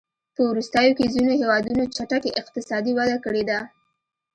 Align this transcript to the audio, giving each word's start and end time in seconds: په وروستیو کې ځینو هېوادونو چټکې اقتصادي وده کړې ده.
په 0.35 0.41
وروستیو 0.49 0.95
کې 0.97 1.11
ځینو 1.13 1.31
هېوادونو 1.41 1.83
چټکې 1.95 2.35
اقتصادي 2.41 2.91
وده 2.97 3.17
کړې 3.25 3.43
ده. 3.49 3.59